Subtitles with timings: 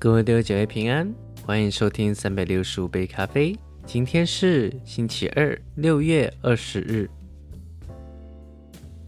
[0.00, 1.12] 各位弟兄姐妹平安，
[1.44, 3.58] 欢迎收听三百六十五杯咖啡。
[3.84, 7.10] 今天是星期二，六月二十日。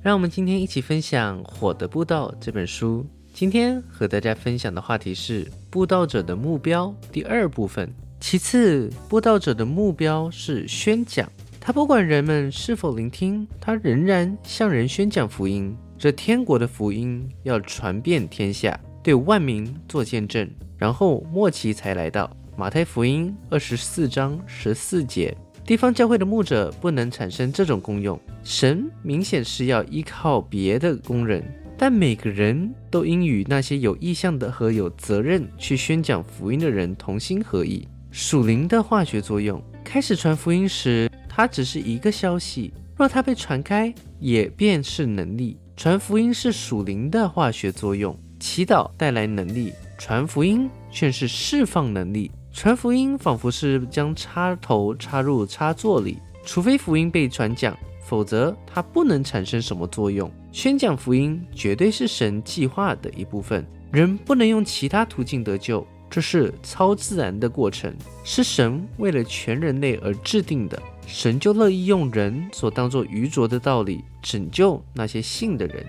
[0.02, 3.06] 让我们今天一起分享《火的步道》这本书。
[3.32, 7.88] 今天和大家分享的话题是布道者的目标第二部分。
[8.18, 11.30] 其次，布道者的目标是宣讲，
[11.60, 15.72] 他不管人们是否聆听，他仍然向人宣讲福音。
[15.96, 20.50] 这天国的福音要传遍天下，对万民做见证。
[20.80, 28.18] 然后末期才来到马太福音二十四章十四节，地方教会的牧者不能产生这种功用。
[28.42, 31.44] 神明显是要依靠别的工人，
[31.76, 37.86] 但每个人都应与那些有意向的和有责任去宣讲福音的人同心合意。
[38.10, 45.58] 属灵的化学作用，开始传福音时，它只是一个消息；若它被传开，也便是能力。
[45.76, 49.72] 传福音是属灵的化学作用，祈祷带来能力。
[50.00, 60.32] 传福音却是释放能力，传福音仿佛是将插头插入插座里，除非福音被传讲，否则它不能产生什么作用。
[60.52, 63.62] 宣讲福音绝对是神计划的一部分，
[63.92, 70.82] 人不能用其他途径得救，这是超自然的过程，是神为了全人类而制定的。
[71.06, 75.84] 神就乐意用人所当作愚拙的道理拯救那些信的人。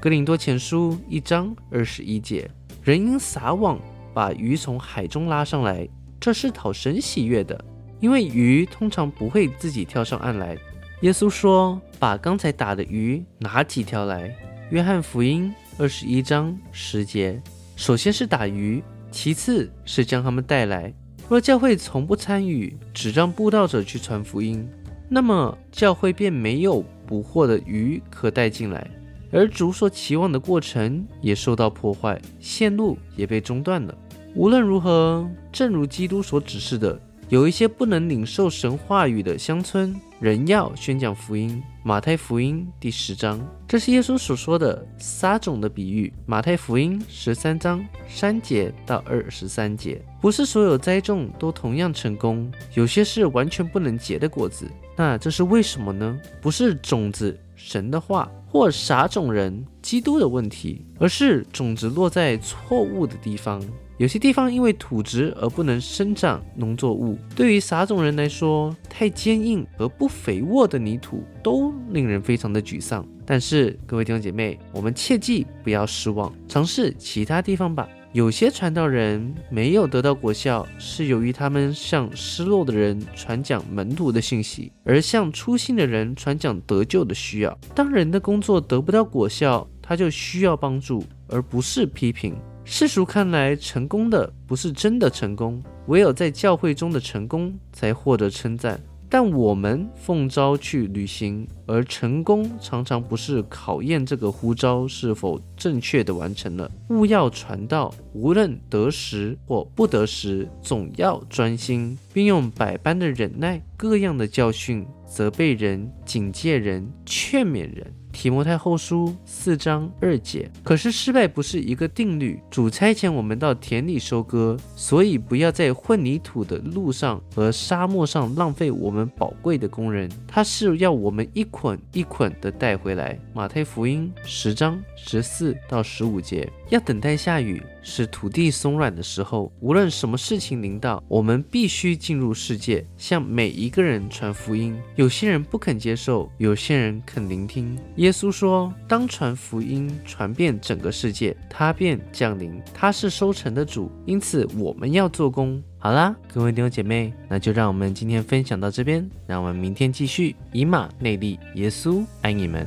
[0.00, 2.48] 格林多前书一章二十一节。
[2.86, 3.80] 人因撒网
[4.14, 5.88] 把鱼从海中拉上来，
[6.20, 7.64] 这是讨神喜悦的，
[7.98, 10.56] 因为鱼通常不会自己跳上岸来。
[11.00, 14.32] 耶稣说：“把刚才打的鱼拿几条来。”
[14.70, 17.42] 约翰福音二十一章十节。
[17.74, 20.94] 首先是打鱼，其次是将他们带来。
[21.28, 24.64] 若教会从不参与，只让布道者去传福音，
[25.08, 28.88] 那么教会便没有捕获的鱼可带进来。
[29.30, 33.96] 而主所期望的过程也受到破坏，线路也被中断了。
[34.34, 41.62] 无论如何，正如基督所指示的，有一些不能领受神话语的乡村，仍要宣讲福音。
[41.82, 46.12] 马太福音第十章，这是耶稣所说的撒种的比喻。
[46.26, 54.68] 马太福音十三章三节到二十三节，不是所有栽种都同样成功，有些是完全不能结的果子。
[54.96, 56.18] 那这是为什么呢？
[56.40, 58.30] 不是种子，神的话。
[58.48, 63.62] 或撒种人基督的问题，而是种子落在错误的地方。
[63.98, 67.18] 有些地方因为土质而不能生长农作物。
[67.34, 73.06] 对于撒种人来说，太坚硬和不肥沃的泥土都令人非常的沮丧。
[73.26, 77.86] 但是各位弟兄姐妹，我们切记不要失望，尝试其他地方吧。
[78.16, 87.58] 有些传道人没有得到果效，是由于他们向失落的人传讲门徒的信息，而向初信的人传讲得救的需要。
[87.74, 92.34] 当人的工作得不到果效，他就需要帮助，而不是批评。
[92.64, 98.80] 世俗看来，成功的不是真的成功，唯有在教会中的成功才获得称赞。
[99.10, 106.70] 但我们奉召去旅行，而成功常常不是考验这个呼召是否正确的完成了。
[106.88, 117.92] 勿要传道，无论得时或不得时，总要专心，并用百般的忍耐，各样的教训，责备人，警戒人，劝勉人。
[118.12, 120.50] 提摩太后书四章二节。
[120.62, 122.40] 可是失败不是一个定律。
[122.50, 130.10] 主差遣我们到田里收割，所以不要在混凝土的路上和沙漠上浪费我们宝贵的工人。
[130.26, 133.18] 他是要我们一捆一捆的带回来。
[133.32, 136.46] 马太福音十章十四到十五节。
[136.68, 139.50] 要等待下雨，使土地松软的时候。
[139.60, 144.76] 无论什么事情临到，我们必须进入世界，向每一个人传福音。
[144.96, 147.78] 有些人不肯接受，有些人肯聆听。
[147.96, 152.60] 耶稣说：“当传福音传遍整个世界，他便降临。
[152.74, 160.34] 他是收成的主，因此我们要做工。”好啦，各位弟兄姐妹，那就让我们今天分享到这边，让我们明天继续。
[160.50, 162.66] 以马内利，耶稣爱你们。